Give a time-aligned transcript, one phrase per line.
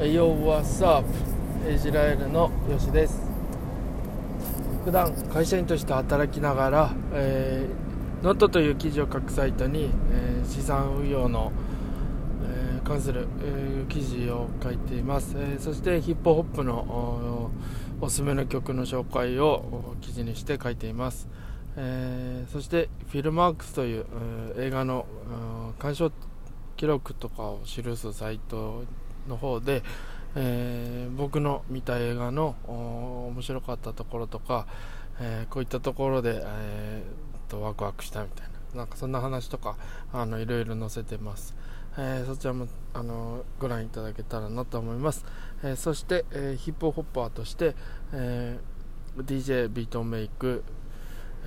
[0.00, 1.04] Yo, what's up?
[1.68, 3.20] イスラエルのよしです。
[4.84, 11.50] 普段会社員として働きながら、えー、ノットという記事を書くサイトに、えー、資産運用の、
[12.44, 17.50] えー、関する、えー、記事を書いています、えー、そしてヒップホップの
[18.00, 21.26] おすすめの曲の紹介を記事にして書いています、
[21.76, 24.06] えー、そしてフィルマークスという、
[24.56, 25.06] えー、映画の
[25.80, 26.12] 鑑賞
[26.76, 28.84] 記録とかを記すサイト
[29.28, 29.82] の方で、
[30.34, 34.66] えー、僕の見た映画の面白かったところとか、
[35.20, 39.76] えー、こういったところで、えー、とワクワクしたみたいななんかそんな話とか
[40.12, 41.54] あのいろいろ載せてます、
[41.96, 45.24] えー、そちらもあのご覧いただけたらなと思います、
[45.62, 47.74] え、そして、え、ヒップホッパーとして、
[48.12, 50.64] えー、DJ ビートメイク、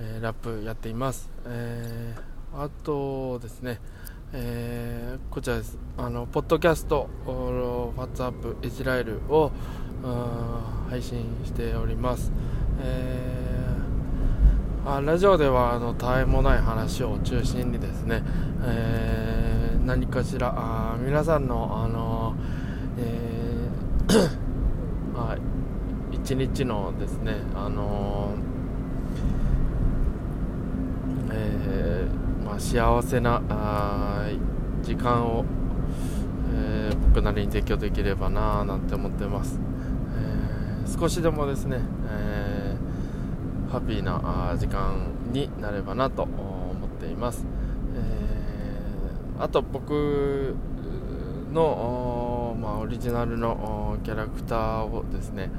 [0.00, 2.14] え、ラップやっています、え、
[2.54, 3.80] あとですね、
[4.34, 5.78] えー、こちらです。
[5.98, 9.52] あのポッドキャスト「WhatsApp イスラエルを」
[10.88, 12.32] 配信しております、
[12.80, 18.22] えー、あラジオではあのたわいもない話を中心にですね、
[18.64, 22.34] えー、何かしらあ皆さんのあの、
[22.98, 24.28] えー
[25.14, 25.36] あ、
[26.10, 28.30] 一日のですねあの
[31.30, 34.28] えーまあ、幸せなあ
[34.82, 35.44] 時間を、
[36.54, 39.58] えー、僕なりに提供できればななんて思ってます、
[40.86, 47.44] えー、少しでもですね、えー、ハッピーな時間になればなと思っています、
[47.94, 50.54] えあと僕
[51.52, 55.50] の、まあ、オリジナルのキャラクターをですね、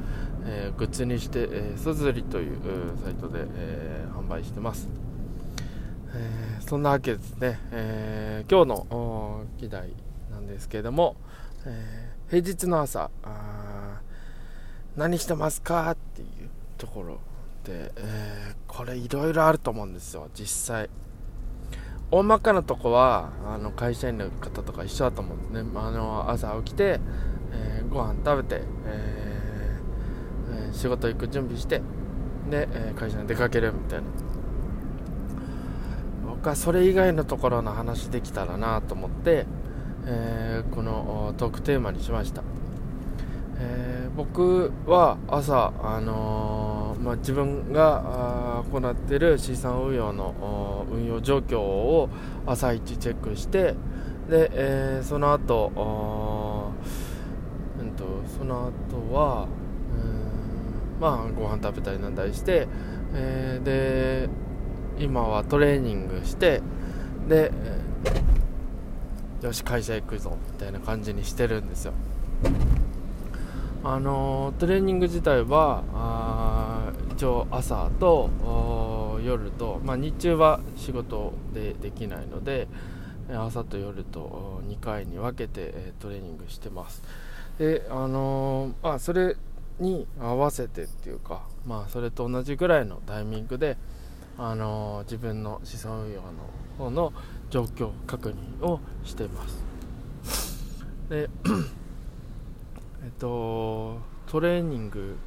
[0.46, 2.58] えグッズにして、えー、すずりという
[3.04, 5.03] サイトで、え販売してます。
[6.16, 9.94] えー、そんなわけですね、えー、今日の議題
[10.32, 11.16] なんですけれども、
[11.66, 13.10] えー、平日の朝
[14.96, 17.20] 何してますかっていうところ
[17.64, 20.90] で、えこれいろいろあると思うんですよ実際。
[22.12, 25.72] 大まかなとこはあの会社員の方とか一緒だと思うんですね。
[25.74, 27.00] あの朝起きて、
[27.52, 31.82] えー、ご飯食べて、えー、仕事行く準備して
[32.52, 34.33] で、え会社に出かけるみたいな。
[36.44, 39.46] 僕はそれ以外のところの話できたらなと思って、
[40.06, 42.44] えー、このトークテーマにしました、
[43.60, 52.10] えー、僕は朝、あのー、まあ、自分が行っている資産運用の運用状況を
[52.46, 53.76] 朝一チェックして
[54.30, 55.72] で、えー、その後、
[57.80, 58.04] うんと
[58.38, 59.48] その後は
[59.94, 62.68] うんまあご飯食べたりなんだりして、
[63.14, 64.30] えー、で
[65.00, 66.62] 今はトレーニングして
[67.28, 67.52] で
[69.42, 71.94] よし会社行くぞみたいな感じにしてるんですよ。
[73.84, 78.30] あのトレーニング自体はあ一応朝と
[79.24, 82.68] 夜と、まあ、日中は仕事でできないので
[83.30, 87.04] 朝と夜と2回に分けてトレーニングしてます。
[87.60, 89.36] であのまあそれ
[89.80, 93.78] に合わせてっていうかまあそれと同じぐらいのタイミングで
[94.38, 96.32] あの自分の資産運用の
[96.78, 97.14] 方の
[97.50, 98.30] 状況確
[98.62, 99.64] 認をしています。
[101.10, 101.30] で
[103.04, 105.18] えっとトレーニング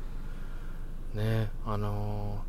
[1.14, 2.42] ねあの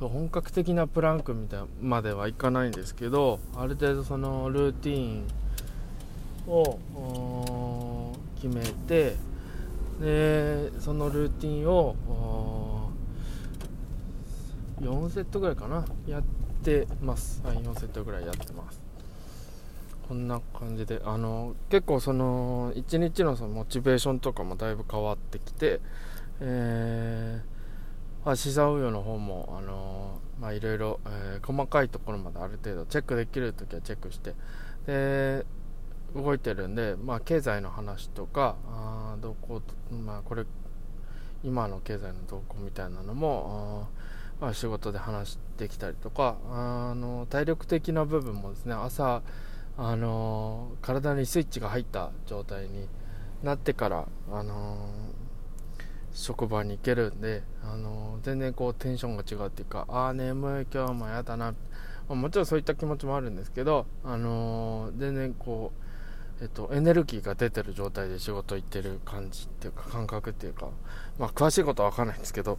[0.00, 5.26] 本格的なプランクみたいまではいかないんですけどある程度そのルーティン
[6.46, 9.16] を決めて
[10.00, 11.94] でそのルーティンを
[14.84, 15.84] 4セットぐらいかな。
[16.06, 16.22] やっ
[16.62, 17.42] てます。
[17.44, 18.80] はい4セットぐらいやってます。
[20.08, 21.00] こんな感じで。
[21.04, 25.80] あの結構その1日のそのモチベーションとかもだいぶ変わってきて
[26.40, 34.34] えー、資産運用の方もあのまあいろいろ、えー、細かいところまである程度チェックできるときはチェックして
[34.86, 35.46] で
[36.14, 40.44] 動いてるんで、まあ、経済の話とかあどこ、まあ、これ
[41.42, 43.88] 今の経済の動向みたいなのも
[44.40, 49.22] まあ、仕事で話してきたりとかあの体力的な部分もですね朝
[49.76, 52.88] あの体にスイッチが入った状態に
[53.42, 54.88] なってからあの
[56.12, 61.54] 職場に行けるんであの全然こうテンションが違うっていうかああ眠い今日もやだな
[62.08, 65.83] もちろんそういった気持ちもあるんですけどあの全然こう
[66.40, 70.68] えっと、エネルギーが出てる状態で仕事行ってる感じっていうか感覚っていうか、
[71.18, 72.58] まあ、詳しいことは分かんないんですけど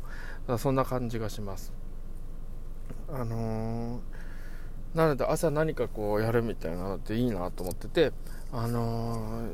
[0.57, 1.73] そんな感じがします。
[3.09, 8.11] あのー、なので朝何かこうやるみたいなのっていいなと思ってて
[8.51, 9.47] あの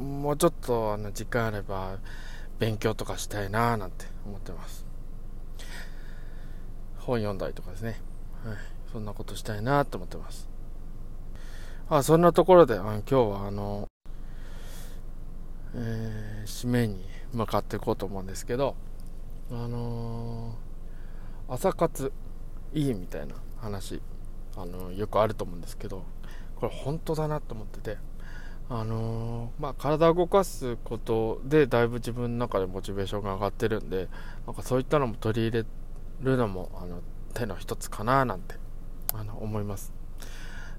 [0.00, 1.98] ー、もうちょっとあの時間あれば
[2.58, 4.86] 勉強とかしたいなーなんて思ってます。
[6.98, 8.00] 本読んだりとかですね、
[8.44, 8.56] はい、
[8.92, 10.48] そんなことしたいなと思ってます。
[11.90, 13.88] あそんなところであの今日はあの、
[15.74, 17.02] えー、締めに
[17.32, 18.76] 向かっていこうと思うんですけど
[19.50, 22.12] あのー、朝活
[22.74, 24.02] いいみたいな話
[24.54, 26.04] あのよくあると思うんですけど
[26.56, 27.96] これ本当だなと思ってて
[28.68, 34.08] あの、まあ、体を動かすことでだいぶ自分の中でモチベーションが上がってるんで
[34.46, 35.66] なんかそういったのも取り入れ
[36.20, 37.00] るのもあの
[37.32, 38.56] 手の一つかななんて
[39.14, 39.97] あの思います。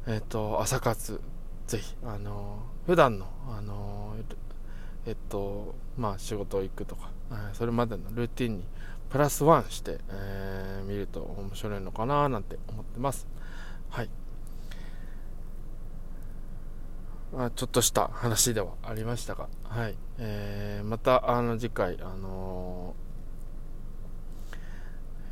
[0.10, 1.22] えっ、ー、と朝活
[1.68, 4.16] ぜひあのー、普段のあの
[5.06, 8.64] えっとまあ仕事行くとか、えそれまでのルーティンに
[9.10, 13.28] プラスワンして、えー、見ると面白いのかななんて思ってます。
[13.90, 14.10] はい。
[17.38, 19.96] あちょっとした話ではありましたが、はい。
[20.18, 23.10] えー、またあの次回、あのー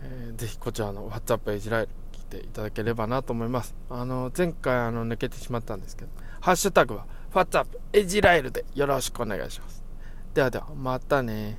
[0.04, 1.90] えー、ぜひこちらの WhatsApp エジライル
[2.30, 3.76] ていただければなと思います。
[3.90, 9.84] あの前回あの抜けてしまったんですけど、ハッシュタグはファッツアップエジライルでよろしくお願いします。
[10.34, 11.58] ではでは、またね